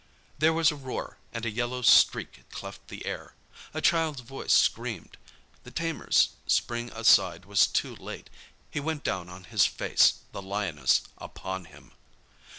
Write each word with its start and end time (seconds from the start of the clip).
There 0.39 0.51
was 0.51 0.71
a 0.71 0.75
roar, 0.75 1.19
and 1.31 1.45
a 1.45 1.49
yellow 1.51 1.83
streak 1.83 2.49
cleft 2.49 2.87
the 2.87 3.05
air. 3.05 3.35
A 3.71 3.81
child's 3.81 4.21
voice 4.21 4.51
screamed. 4.51 5.15
The 5.63 5.69
tamer's 5.69 6.29
spring 6.47 6.89
aside 6.93 7.45
was 7.45 7.67
too 7.67 7.95
late, 7.95 8.31
He 8.71 8.79
went 8.79 9.03
down 9.03 9.29
on 9.29 9.43
his 9.43 9.67
face, 9.67 10.15
the 10.31 10.41
lioness 10.41 11.03
upon 11.19 11.65
him. 11.65 11.91